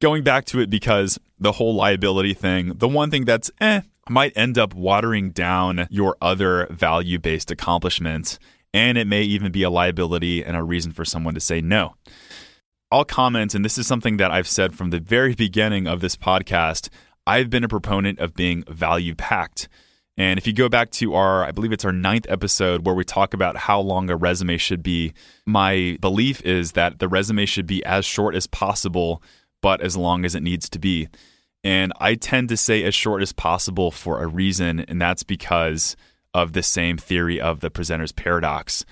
Going 0.01 0.23
back 0.23 0.45
to 0.45 0.59
it 0.59 0.71
because 0.71 1.19
the 1.37 1.51
whole 1.51 1.75
liability 1.75 2.33
thing, 2.33 2.73
the 2.77 2.87
one 2.87 3.11
thing 3.11 3.25
that's 3.25 3.51
eh 3.61 3.81
might 4.09 4.33
end 4.35 4.57
up 4.57 4.73
watering 4.73 5.31
down 5.31 5.87
your 5.89 6.17
other 6.21 6.67
value 6.69 7.19
based 7.19 7.51
accomplishments, 7.51 8.39
and 8.73 8.97
it 8.97 9.07
may 9.07 9.23
even 9.23 9.51
be 9.51 9.63
a 9.63 9.69
liability 9.69 10.43
and 10.43 10.55
a 10.55 10.63
reason 10.63 10.91
for 10.91 11.05
someone 11.05 11.33
to 11.33 11.39
say 11.39 11.61
no. 11.61 11.95
I'll 12.91 13.05
comment, 13.05 13.53
and 13.53 13.63
this 13.63 13.77
is 13.77 13.85
something 13.85 14.17
that 14.17 14.31
I've 14.31 14.47
said 14.47 14.75
from 14.75 14.89
the 14.89 14.99
very 14.99 15.35
beginning 15.35 15.87
of 15.87 16.01
this 16.01 16.15
podcast. 16.15 16.89
I've 17.27 17.49
been 17.49 17.63
a 17.63 17.67
proponent 17.67 18.19
of 18.19 18.33
being 18.33 18.63
value 18.67 19.13
packed. 19.13 19.69
And 20.17 20.37
if 20.37 20.45
you 20.45 20.53
go 20.53 20.67
back 20.67 20.89
to 20.91 21.13
our, 21.13 21.45
I 21.45 21.51
believe 21.51 21.71
it's 21.71 21.85
our 21.85 21.93
ninth 21.93 22.25
episode 22.27 22.85
where 22.85 22.95
we 22.95 23.05
talk 23.05 23.33
about 23.33 23.55
how 23.55 23.79
long 23.79 24.09
a 24.09 24.17
resume 24.17 24.57
should 24.57 24.83
be, 24.83 25.13
my 25.45 25.97
belief 26.01 26.41
is 26.41 26.73
that 26.73 26.99
the 26.99 27.07
resume 27.07 27.45
should 27.45 27.67
be 27.67 27.85
as 27.85 28.05
short 28.05 28.35
as 28.35 28.47
possible, 28.47 29.23
but 29.61 29.81
as 29.81 29.95
long 29.95 30.25
as 30.25 30.35
it 30.35 30.43
needs 30.43 30.67
to 30.71 30.79
be. 30.79 31.07
And 31.63 31.91
I 31.99 32.15
tend 32.15 32.49
to 32.49 32.57
say 32.57 32.83
as 32.83 32.95
short 32.95 33.21
as 33.21 33.33
possible 33.33 33.91
for 33.91 34.23
a 34.23 34.27
reason, 34.27 34.79
and 34.81 35.01
that's 35.01 35.23
because 35.23 35.95
of 36.33 36.53
the 36.53 36.63
same 36.63 36.97
theory 36.97 37.39
of 37.41 37.59
the 37.59 37.69
presenter's 37.69 38.11
paradox. 38.11 38.85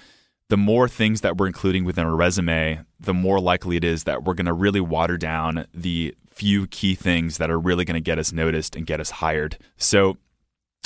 The 0.50 0.58
more 0.58 0.88
things 0.88 1.22
that 1.22 1.38
we're 1.38 1.48
including 1.48 1.86
within 1.86 2.06
a 2.06 2.16
resume, 2.16 2.82
the 3.00 3.14
more 3.14 3.40
likely 3.40 3.78
it 3.78 3.84
is 3.84 4.06
that 4.06 4.24
we're 4.24 4.34
going 4.34 4.46
to 4.46 4.54
really 4.54 4.80
water 4.80 5.18
down 5.18 5.66
the 5.74 6.16
few 6.30 6.68
key 6.68 6.96
things 6.96 7.38
that 7.38 7.50
are 7.50 7.60
really 7.60 7.86
going 7.86 7.96
to 7.96 8.02
get 8.02 8.20
us 8.20 8.32
noticed 8.32 8.76
and 8.76 8.86
get 8.86 9.00
us 9.00 9.10
hired. 9.10 9.58
So 9.78 10.18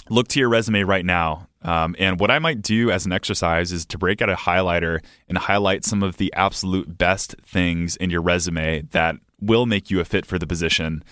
look 0.10 0.28
to 0.30 0.40
your 0.40 0.50
resume 0.50 0.84
right 0.84 1.06
now. 1.06 1.48
Um, 1.62 1.96
and 2.00 2.20
what 2.20 2.32
I 2.32 2.40
might 2.40 2.62
do 2.62 2.90
as 2.90 3.06
an 3.06 3.12
exercise 3.12 3.72
is 3.72 3.86
to 3.88 3.98
break 3.98 4.22
out 4.22 4.30
a 4.30 4.36
highlighter 4.36 5.04
and 5.28 5.38
highlight 5.38 5.86
some 5.86 6.02
of 6.02 6.18
the 6.18 6.34
absolute 6.34 6.98
best 6.98 7.36
things 7.46 7.96
in 7.98 8.10
your 8.10 8.22
resume 8.22 8.82
that 8.92 9.16
will 9.40 9.66
make 9.66 9.92
you 9.92 10.00
a 10.00 10.06
fit 10.06 10.26
for 10.26 10.40
the 10.40 10.48
position. 10.48 11.04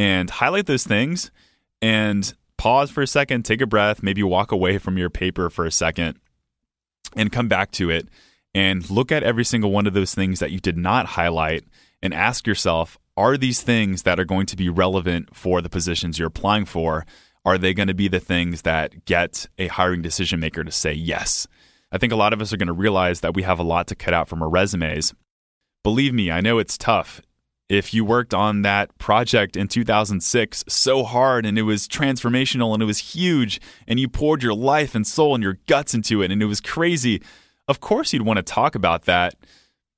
And 0.00 0.30
highlight 0.30 0.64
those 0.64 0.84
things 0.84 1.30
and 1.82 2.32
pause 2.56 2.90
for 2.90 3.02
a 3.02 3.06
second, 3.06 3.44
take 3.44 3.60
a 3.60 3.66
breath, 3.66 4.02
maybe 4.02 4.22
walk 4.22 4.50
away 4.50 4.78
from 4.78 4.96
your 4.96 5.10
paper 5.10 5.50
for 5.50 5.66
a 5.66 5.70
second 5.70 6.18
and 7.14 7.30
come 7.30 7.48
back 7.48 7.70
to 7.72 7.90
it 7.90 8.08
and 8.54 8.88
look 8.88 9.12
at 9.12 9.22
every 9.22 9.44
single 9.44 9.70
one 9.70 9.86
of 9.86 9.92
those 9.92 10.14
things 10.14 10.38
that 10.38 10.52
you 10.52 10.58
did 10.58 10.78
not 10.78 11.04
highlight 11.04 11.64
and 12.00 12.14
ask 12.14 12.46
yourself 12.46 12.96
are 13.14 13.36
these 13.36 13.60
things 13.60 14.04
that 14.04 14.18
are 14.18 14.24
going 14.24 14.46
to 14.46 14.56
be 14.56 14.70
relevant 14.70 15.36
for 15.36 15.60
the 15.60 15.68
positions 15.68 16.18
you're 16.18 16.28
applying 16.28 16.64
for? 16.64 17.04
Are 17.44 17.58
they 17.58 17.74
going 17.74 17.88
to 17.88 17.94
be 17.94 18.08
the 18.08 18.20
things 18.20 18.62
that 18.62 19.04
get 19.04 19.48
a 19.58 19.66
hiring 19.66 20.00
decision 20.00 20.40
maker 20.40 20.64
to 20.64 20.72
say 20.72 20.94
yes? 20.94 21.46
I 21.92 21.98
think 21.98 22.10
a 22.10 22.16
lot 22.16 22.32
of 22.32 22.40
us 22.40 22.54
are 22.54 22.56
going 22.56 22.68
to 22.68 22.72
realize 22.72 23.20
that 23.20 23.34
we 23.34 23.42
have 23.42 23.58
a 23.58 23.64
lot 23.64 23.88
to 23.88 23.94
cut 23.94 24.14
out 24.14 24.28
from 24.30 24.42
our 24.42 24.48
resumes. 24.48 25.12
Believe 25.84 26.14
me, 26.14 26.30
I 26.30 26.40
know 26.40 26.58
it's 26.58 26.78
tough. 26.78 27.20
If 27.70 27.94
you 27.94 28.04
worked 28.04 28.34
on 28.34 28.62
that 28.62 28.98
project 28.98 29.56
in 29.56 29.68
2006 29.68 30.64
so 30.66 31.04
hard 31.04 31.46
and 31.46 31.56
it 31.56 31.62
was 31.62 31.86
transformational 31.86 32.74
and 32.74 32.82
it 32.82 32.86
was 32.86 33.14
huge 33.14 33.60
and 33.86 34.00
you 34.00 34.08
poured 34.08 34.42
your 34.42 34.54
life 34.54 34.96
and 34.96 35.06
soul 35.06 35.36
and 35.36 35.44
your 35.44 35.56
guts 35.68 35.94
into 35.94 36.20
it 36.20 36.32
and 36.32 36.42
it 36.42 36.46
was 36.46 36.60
crazy, 36.60 37.22
of 37.68 37.78
course 37.78 38.12
you'd 38.12 38.22
want 38.22 38.38
to 38.38 38.42
talk 38.42 38.74
about 38.74 39.04
that. 39.04 39.36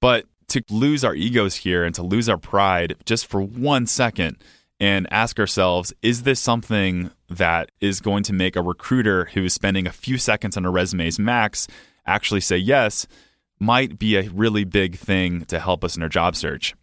But 0.02 0.26
to 0.48 0.62
lose 0.68 1.02
our 1.02 1.14
egos 1.14 1.56
here 1.56 1.82
and 1.82 1.94
to 1.94 2.02
lose 2.02 2.28
our 2.28 2.36
pride 2.36 2.94
just 3.06 3.24
for 3.24 3.40
one 3.40 3.86
second 3.86 4.36
and 4.78 5.10
ask 5.10 5.40
ourselves 5.40 5.94
is 6.02 6.24
this 6.24 6.40
something 6.40 7.10
that 7.30 7.72
is 7.80 8.02
going 8.02 8.22
to 8.24 8.34
make 8.34 8.54
a 8.54 8.60
recruiter 8.60 9.30
who 9.32 9.46
is 9.46 9.54
spending 9.54 9.86
a 9.86 9.92
few 9.92 10.18
seconds 10.18 10.58
on 10.58 10.66
a 10.66 10.70
resume's 10.70 11.18
max 11.18 11.68
actually 12.04 12.40
say 12.42 12.58
yes 12.58 13.06
might 13.58 13.98
be 13.98 14.16
a 14.16 14.28
really 14.28 14.64
big 14.64 14.96
thing 14.96 15.46
to 15.46 15.58
help 15.58 15.82
us 15.82 15.96
in 15.96 16.02
our 16.02 16.10
job 16.10 16.36
search. 16.36 16.74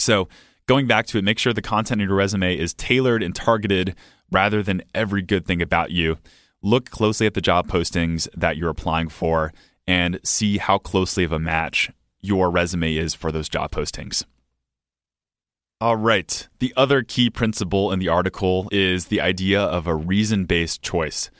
So, 0.00 0.28
going 0.66 0.86
back 0.86 1.06
to 1.06 1.18
it, 1.18 1.24
make 1.24 1.38
sure 1.38 1.52
the 1.52 1.62
content 1.62 2.00
in 2.00 2.08
your 2.08 2.16
resume 2.16 2.56
is 2.56 2.74
tailored 2.74 3.22
and 3.22 3.34
targeted 3.34 3.94
rather 4.30 4.62
than 4.62 4.82
every 4.94 5.22
good 5.22 5.46
thing 5.46 5.60
about 5.60 5.90
you. 5.90 6.18
Look 6.62 6.90
closely 6.90 7.26
at 7.26 7.34
the 7.34 7.40
job 7.40 7.68
postings 7.68 8.28
that 8.36 8.56
you're 8.56 8.70
applying 8.70 9.08
for 9.08 9.52
and 9.86 10.20
see 10.22 10.58
how 10.58 10.78
closely 10.78 11.24
of 11.24 11.32
a 11.32 11.38
match 11.38 11.90
your 12.20 12.50
resume 12.50 12.94
is 12.94 13.14
for 13.14 13.32
those 13.32 13.48
job 13.48 13.72
postings. 13.72 14.24
All 15.80 15.96
right. 15.96 16.46
The 16.58 16.74
other 16.76 17.02
key 17.02 17.30
principle 17.30 17.90
in 17.90 17.98
the 17.98 18.08
article 18.08 18.68
is 18.70 19.06
the 19.06 19.20
idea 19.20 19.62
of 19.62 19.86
a 19.86 19.94
reason 19.94 20.44
based 20.44 20.82
choice. 20.82 21.30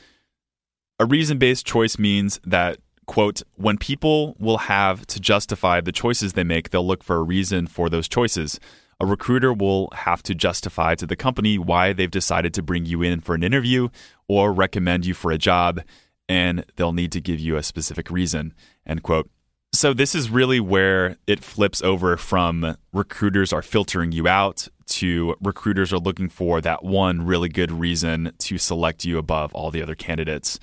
A 0.98 1.04
reason 1.04 1.36
based 1.36 1.66
choice 1.66 1.98
means 1.98 2.40
that, 2.44 2.78
quote, 3.10 3.42
when 3.56 3.76
people 3.76 4.36
will 4.38 4.58
have 4.58 5.04
to 5.04 5.18
justify 5.18 5.80
the 5.80 5.90
choices 5.90 6.34
they 6.34 6.44
make, 6.44 6.70
they'll 6.70 6.86
look 6.86 7.02
for 7.02 7.16
a 7.16 7.22
reason 7.24 7.66
for 7.66 7.90
those 7.90 8.06
choices. 8.06 8.60
A 9.00 9.04
recruiter 9.04 9.52
will 9.52 9.88
have 9.92 10.22
to 10.22 10.32
justify 10.32 10.94
to 10.94 11.08
the 11.08 11.16
company 11.16 11.58
why 11.58 11.92
they've 11.92 12.08
decided 12.08 12.54
to 12.54 12.62
bring 12.62 12.86
you 12.86 13.02
in 13.02 13.20
for 13.20 13.34
an 13.34 13.42
interview 13.42 13.88
or 14.28 14.52
recommend 14.52 15.06
you 15.06 15.14
for 15.14 15.32
a 15.32 15.38
job, 15.38 15.80
and 16.28 16.64
they'll 16.76 16.92
need 16.92 17.10
to 17.10 17.20
give 17.20 17.40
you 17.40 17.56
a 17.56 17.64
specific 17.64 18.12
reason, 18.12 18.54
end 18.86 19.02
quote. 19.02 19.28
So 19.72 19.92
this 19.92 20.14
is 20.14 20.30
really 20.30 20.60
where 20.60 21.16
it 21.26 21.42
flips 21.42 21.82
over 21.82 22.16
from 22.16 22.76
recruiters 22.92 23.52
are 23.52 23.62
filtering 23.62 24.12
you 24.12 24.28
out 24.28 24.68
to 24.86 25.34
recruiters 25.40 25.92
are 25.92 25.98
looking 25.98 26.28
for 26.28 26.60
that 26.60 26.84
one 26.84 27.26
really 27.26 27.48
good 27.48 27.72
reason 27.72 28.34
to 28.38 28.56
select 28.56 29.04
you 29.04 29.18
above 29.18 29.52
all 29.52 29.72
the 29.72 29.82
other 29.82 29.96
candidates. 29.96 30.60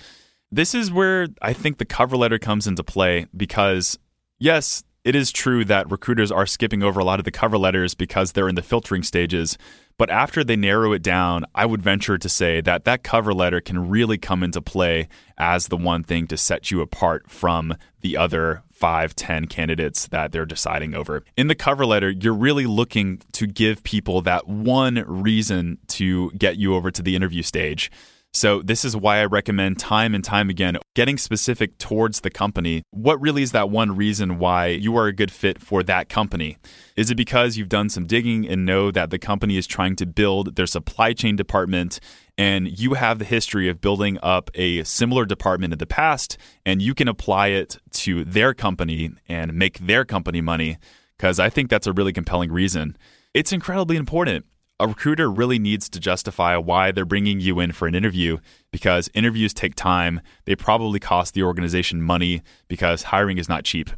This 0.51 0.73
is 0.73 0.91
where 0.91 1.27
I 1.41 1.53
think 1.53 1.77
the 1.77 1.85
cover 1.85 2.15
letter 2.15 2.39
comes 2.39 2.67
into 2.67 2.83
play 2.83 3.27
because 3.35 3.99
yes, 4.39 4.83
it 5.03 5.15
is 5.15 5.31
true 5.31 5.63
that 5.65 5.89
recruiters 5.89 6.31
are 6.31 6.45
skipping 6.45 6.83
over 6.83 6.99
a 6.99 7.03
lot 7.03 7.19
of 7.19 7.25
the 7.25 7.31
cover 7.31 7.57
letters 7.57 7.95
because 7.95 8.31
they're 8.31 8.49
in 8.49 8.55
the 8.55 8.61
filtering 8.61 9.03
stages. 9.03 9.57
But 9.97 10.09
after 10.09 10.43
they 10.43 10.55
narrow 10.55 10.91
it 10.93 11.01
down, 11.01 11.45
I 11.55 11.65
would 11.65 11.81
venture 11.81 12.17
to 12.17 12.29
say 12.29 12.61
that 12.61 12.85
that 12.85 13.03
cover 13.03 13.33
letter 13.33 13.61
can 13.61 13.89
really 13.89 14.17
come 14.17 14.43
into 14.43 14.61
play 14.61 15.07
as 15.37 15.67
the 15.67 15.77
one 15.77 16.03
thing 16.03 16.27
to 16.27 16.37
set 16.37 16.71
you 16.71 16.81
apart 16.81 17.29
from 17.31 17.75
the 18.01 18.15
other 18.15 18.63
five, 18.69 19.15
ten 19.15 19.47
candidates 19.47 20.07
that 20.07 20.31
they're 20.31 20.45
deciding 20.45 20.93
over. 20.93 21.23
In 21.35 21.47
the 21.47 21.55
cover 21.55 21.85
letter, 21.85 22.09
you're 22.11 22.33
really 22.33 22.65
looking 22.65 23.21
to 23.31 23.47
give 23.47 23.83
people 23.83 24.21
that 24.21 24.47
one 24.47 25.03
reason 25.07 25.79
to 25.87 26.31
get 26.31 26.57
you 26.57 26.75
over 26.75 26.91
to 26.91 27.01
the 27.01 27.15
interview 27.15 27.43
stage. 27.43 27.89
So, 28.37 28.61
this 28.61 28.85
is 28.85 28.95
why 28.95 29.17
I 29.17 29.25
recommend 29.25 29.79
time 29.79 30.13
and 30.13 30.23
time 30.23 30.51
again 30.51 30.77
getting 30.93 31.17
specific 31.17 31.79
towards 31.79 32.19
the 32.19 32.29
company. 32.29 32.83
What 32.91 33.19
really 33.19 33.41
is 33.41 33.51
that 33.53 33.71
one 33.71 33.95
reason 33.95 34.37
why 34.37 34.67
you 34.67 34.95
are 34.95 35.07
a 35.07 35.11
good 35.11 35.31
fit 35.31 35.59
for 35.59 35.81
that 35.81 36.07
company? 36.07 36.57
Is 36.95 37.09
it 37.09 37.15
because 37.15 37.57
you've 37.57 37.67
done 37.67 37.89
some 37.89 38.05
digging 38.05 38.47
and 38.47 38.63
know 38.63 38.91
that 38.91 39.09
the 39.09 39.17
company 39.17 39.57
is 39.57 39.65
trying 39.65 39.95
to 39.95 40.05
build 40.05 40.55
their 40.55 40.67
supply 40.67 41.13
chain 41.13 41.35
department 41.35 41.99
and 42.37 42.79
you 42.79 42.93
have 42.93 43.17
the 43.17 43.25
history 43.25 43.69
of 43.69 43.81
building 43.81 44.19
up 44.21 44.51
a 44.53 44.83
similar 44.83 45.25
department 45.25 45.73
in 45.73 45.79
the 45.79 45.87
past 45.87 46.37
and 46.63 46.79
you 46.79 46.93
can 46.93 47.07
apply 47.07 47.47
it 47.47 47.79
to 47.93 48.23
their 48.23 48.53
company 48.53 49.13
and 49.27 49.55
make 49.55 49.79
their 49.79 50.05
company 50.05 50.41
money? 50.41 50.77
Because 51.17 51.39
I 51.39 51.49
think 51.49 51.71
that's 51.71 51.87
a 51.87 51.91
really 51.91 52.13
compelling 52.13 52.51
reason. 52.51 52.97
It's 53.33 53.51
incredibly 53.51 53.97
important 53.97 54.45
a 54.79 54.87
recruiter 54.87 55.29
really 55.29 55.59
needs 55.59 55.89
to 55.89 55.99
justify 55.99 56.55
why 56.55 56.91
they're 56.91 57.05
bringing 57.05 57.39
you 57.39 57.59
in 57.59 57.71
for 57.71 57.87
an 57.87 57.95
interview 57.95 58.37
because 58.71 59.09
interviews 59.13 59.53
take 59.53 59.75
time. 59.75 60.21
They 60.45 60.55
probably 60.55 60.99
cost 60.99 61.33
the 61.33 61.43
organization 61.43 62.01
money 62.01 62.43
because 62.67 63.03
hiring 63.03 63.37
is 63.37 63.49
not 63.49 63.63
cheap. 63.63 63.89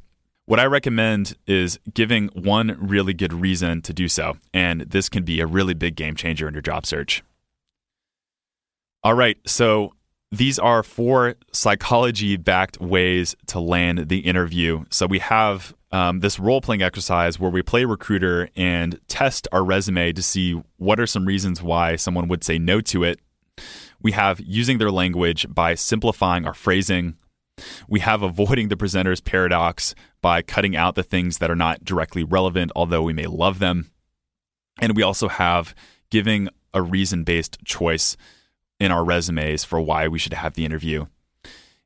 What 0.46 0.60
I 0.60 0.66
recommend 0.66 1.36
is 1.46 1.80
giving 1.94 2.30
one 2.30 2.76
really 2.80 3.14
good 3.14 3.34
reason 3.34 3.82
to 3.84 3.94
do 3.94 4.08
so, 4.08 4.38
and 4.54 4.82
this 4.82 5.08
can 5.08 5.24
be 5.24 5.42
a 5.42 5.46
really 5.46 5.76
big 5.76 5.96
game 5.96 6.16
changer 6.16 6.48
in 6.48 6.54
your 6.54 6.64
job 6.64 6.86
search. 6.86 7.24
All 9.04 9.14
right, 9.14 9.38
so 9.46 9.94
these 10.32 10.58
are 10.58 10.82
four 10.82 11.36
psychology 11.52 12.36
backed 12.36 12.80
ways 12.82 13.36
to 13.48 13.60
land 13.60 14.10
the 14.10 14.20
interview. 14.20 14.86
So 14.90 15.06
we 15.06 15.20
have 15.20 15.74
um, 15.92 16.20
this 16.20 16.40
role 16.40 16.62
playing 16.62 16.82
exercise 16.82 17.40
where 17.40 17.50
we 17.50 17.62
play 17.62 17.86
recruiter 17.86 18.50
and 18.56 19.00
test 19.08 19.48
our 19.52 19.64
resume 19.64 20.14
to 20.14 20.22
see 20.22 20.62
what 20.78 21.00
are 21.00 21.08
some 21.08 21.26
reasons 21.26 21.62
why 21.62 21.96
someone 21.96 22.28
would 22.28 22.44
say 22.44 22.60
no 22.60 22.80
to 22.82 23.04
it. 23.04 23.20
We 24.02 24.12
have 24.14 24.40
using 24.40 24.78
their 24.78 24.92
language 24.92 25.48
by 25.50 25.76
simplifying 25.76 26.46
our 26.46 26.54
phrasing. 26.54 27.16
We 27.88 28.00
have 28.00 28.22
avoiding 28.22 28.70
the 28.70 28.78
presenter's 28.78 29.20
paradox 29.20 29.96
by 30.22 30.42
cutting 30.42 30.76
out 30.76 30.96
the 30.96 31.04
things 31.04 31.40
that 31.40 31.52
are 31.52 31.56
not 31.56 31.84
directly 31.84 32.24
relevant, 32.24 32.72
although 32.76 33.02
we 33.02 33.14
may 33.14 33.26
love 33.26 33.60
them. 33.60 33.90
And 34.80 34.96
we 34.96 35.04
also 35.04 35.28
have 35.28 35.76
giving 36.10 36.50
a 36.74 36.82
reason 36.82 37.24
based 37.24 37.58
choice 37.66 38.16
in 38.80 38.92
our 38.92 39.04
resumes 39.04 39.66
for 39.66 39.82
why 39.82 40.08
we 40.08 40.20
should 40.20 40.34
have 40.34 40.54
the 40.54 40.66
interview. 40.66 41.06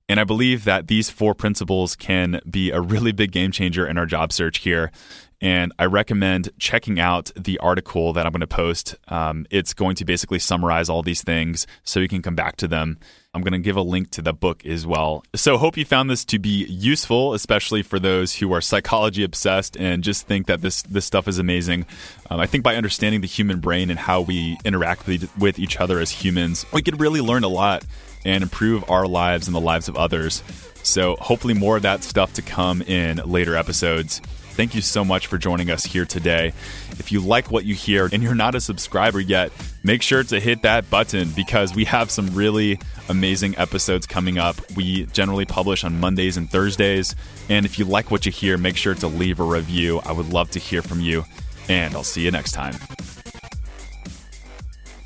And 0.10 0.20
I 0.20 0.26
believe 0.26 0.66
that 0.66 0.88
these 0.88 1.10
four 1.10 1.34
principles 1.34 1.96
can 1.96 2.42
be 2.50 2.72
a 2.72 2.82
really 2.82 3.12
big 3.12 3.32
game 3.32 3.52
changer 3.52 3.88
in 3.88 3.98
our 3.98 4.06
job 4.06 4.34
search 4.34 4.60
here. 4.60 4.92
And 5.40 5.74
I 5.78 5.86
recommend 5.86 6.50
checking 6.58 7.02
out 7.02 7.30
the 7.36 7.58
article 7.58 8.14
that 8.14 8.26
I'm 8.26 8.32
going 8.32 8.40
to 8.42 8.48
post. 8.48 8.96
Um, 9.10 9.46
it's 9.50 9.74
going 9.74 9.96
to 9.98 10.06
basically 10.06 10.40
summarize 10.40 10.88
all 10.88 11.04
these 11.04 11.22
things 11.22 11.68
so 11.84 12.00
you 12.00 12.08
can 12.08 12.22
come 12.22 12.36
back 12.36 12.56
to 12.58 12.68
them. 12.68 12.98
I'm 13.34 13.42
going 13.42 13.54
to 13.54 13.60
give 13.60 13.76
a 13.76 13.82
link 13.82 14.12
to 14.12 14.22
the 14.22 14.32
book 14.32 14.66
as 14.66 14.88
well. 14.88 15.24
So, 15.36 15.58
hope 15.58 15.76
you 15.76 15.84
found 15.84 16.10
this 16.10 16.24
to 16.26 16.40
be 16.40 16.66
useful, 16.66 17.34
especially 17.34 17.82
for 17.82 18.00
those 18.00 18.36
who 18.36 18.54
are 18.54 18.62
psychology 18.62 19.24
obsessed 19.24 19.76
and 19.76 20.04
just 20.04 20.28
think 20.28 20.48
that 20.48 20.62
this 20.62 20.84
this 20.84 21.04
stuff 21.04 21.28
is 21.28 21.40
amazing. 21.40 21.88
Um, 22.30 22.40
I 22.40 22.46
think 22.46 22.64
by 22.64 22.76
understanding 22.76 23.22
the 23.22 23.28
human 23.28 23.60
brain 23.60 23.90
and 23.90 24.00
how 24.00 24.22
we 24.22 24.58
interact 24.64 25.08
with 25.08 25.60
each 25.60 25.78
other 25.78 26.00
as 26.00 26.12
humans, 26.12 26.66
we 26.72 26.82
could 26.84 27.02
really 27.02 27.22
learn 27.22 27.44
a 27.44 27.50
lot 27.50 27.84
and 28.26 28.44
improve 28.44 28.90
our 28.90 29.08
lives 29.08 29.48
and 29.48 29.56
the 29.56 29.62
lives 29.62 29.88
of 29.88 29.96
others. 29.96 30.44
So, 30.84 31.16
hopefully, 31.16 31.54
more 31.54 31.78
of 31.78 31.84
that 31.84 32.04
stuff 32.04 32.34
to 32.34 32.42
come 32.42 32.82
in 32.82 33.18
later 33.18 33.56
episodes. 33.56 34.22
Thank 34.54 34.76
you 34.76 34.82
so 34.82 35.04
much 35.04 35.26
for 35.26 35.40
joining 35.40 35.72
us 35.72 35.84
here 35.84 36.06
today. 36.06 36.54
If 37.00 37.12
you 37.12 37.22
like 37.22 37.50
what 37.50 37.66
you 37.66 37.74
hear 37.74 38.08
and 38.12 38.22
you're 38.22 38.36
not 38.36 38.54
a 38.54 38.62
subscriber 38.62 39.20
yet, 39.20 39.52
make 39.84 40.04
sure 40.04 40.24
to 40.24 40.40
hit 40.40 40.62
that 40.62 40.92
button 40.92 41.32
because 41.32 41.74
we 41.74 41.86
have 41.86 42.12
some 42.12 42.36
really 42.36 42.80
amazing 43.10 43.58
episodes 43.58 44.06
coming 44.06 44.38
up. 44.38 44.56
We 44.76 45.08
generally 45.08 45.46
publish 45.46 45.84
on 45.84 46.00
Mondays 46.00 46.38
and 46.38 46.48
Thursdays. 46.48 47.16
And 47.50 47.66
if 47.66 47.80
you 47.80 47.86
like 47.86 48.12
what 48.12 48.28
you 48.28 48.32
hear, 48.32 48.60
make 48.60 48.78
sure 48.78 48.94
to 48.94 49.08
leave 49.08 49.40
a 49.40 49.44
review. 49.44 50.02
I 50.06 50.12
would 50.12 50.32
love 50.32 50.52
to 50.52 50.60
hear 50.60 50.84
from 50.84 51.00
you. 51.00 51.26
And 51.68 51.96
I'll 51.96 52.04
see 52.04 52.22
you 52.22 52.30
next 52.30 52.52
time. 52.52 52.76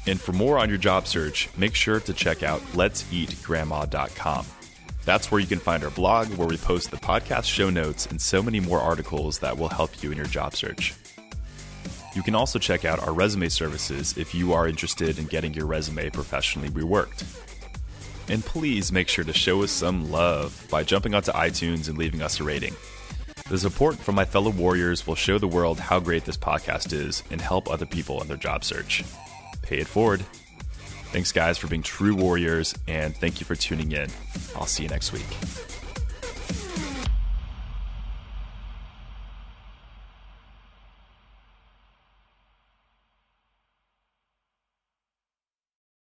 And 0.07 0.19
for 0.19 0.31
more 0.31 0.57
on 0.57 0.69
your 0.69 0.77
job 0.77 1.05
search, 1.05 1.49
make 1.57 1.75
sure 1.75 1.99
to 1.99 2.13
check 2.13 2.41
out 2.41 2.61
let'seatgrandma.com. 2.73 4.45
That's 5.03 5.31
where 5.31 5.39
you 5.39 5.47
can 5.47 5.59
find 5.59 5.83
our 5.83 5.89
blog, 5.89 6.27
where 6.33 6.47
we 6.47 6.57
post 6.57 6.91
the 6.91 6.97
podcast 6.97 7.45
show 7.45 7.69
notes 7.69 8.05
and 8.07 8.21
so 8.21 8.41
many 8.41 8.59
more 8.59 8.79
articles 8.79 9.39
that 9.39 9.57
will 9.57 9.69
help 9.69 10.01
you 10.01 10.11
in 10.11 10.17
your 10.17 10.25
job 10.25 10.55
search. 10.55 10.93
You 12.15 12.23
can 12.23 12.35
also 12.35 12.57
check 12.57 12.85
out 12.85 12.99
our 12.99 13.13
resume 13.13 13.49
services 13.49 14.17
if 14.17 14.33
you 14.33 14.53
are 14.53 14.67
interested 14.67 15.19
in 15.19 15.25
getting 15.25 15.53
your 15.53 15.65
resume 15.65 16.09
professionally 16.09 16.69
reworked. 16.69 17.23
And 18.29 18.43
please 18.43 18.91
make 18.91 19.07
sure 19.07 19.23
to 19.23 19.33
show 19.33 19.61
us 19.63 19.71
some 19.71 20.11
love 20.11 20.67
by 20.69 20.83
jumping 20.83 21.15
onto 21.15 21.31
iTunes 21.31 21.89
and 21.89 21.97
leaving 21.97 22.21
us 22.21 22.39
a 22.39 22.43
rating. 22.43 22.75
The 23.49 23.57
support 23.57 23.95
from 23.95 24.15
my 24.15 24.25
fellow 24.25 24.51
warriors 24.51 25.05
will 25.05 25.15
show 25.15 25.37
the 25.37 25.47
world 25.47 25.79
how 25.79 25.99
great 25.99 26.25
this 26.25 26.37
podcast 26.37 26.91
is 26.91 27.23
and 27.29 27.39
help 27.39 27.69
other 27.69 27.85
people 27.85 28.21
in 28.21 28.27
their 28.27 28.35
job 28.35 28.65
search. 28.65 29.03
Pay 29.67 29.79
it 29.79 29.87
forward. 29.87 30.21
Thanks, 31.11 31.31
guys, 31.31 31.57
for 31.57 31.67
being 31.67 31.83
true 31.83 32.15
warriors, 32.15 32.73
and 32.87 33.15
thank 33.15 33.39
you 33.39 33.45
for 33.45 33.55
tuning 33.55 33.91
in. 33.91 34.09
I'll 34.55 34.65
see 34.65 34.83
you 34.83 34.89
next 34.89 35.13
week. 35.13 35.25